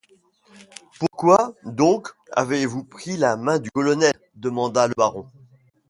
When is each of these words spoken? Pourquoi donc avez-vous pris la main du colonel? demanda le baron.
Pourquoi 0.99 1.53
donc 1.63 2.09
avez-vous 2.31 2.83
pris 2.83 3.17
la 3.17 3.37
main 3.37 3.59
du 3.59 3.69
colonel? 3.69 4.15
demanda 4.33 4.87
le 4.87 4.95
baron. 4.97 5.27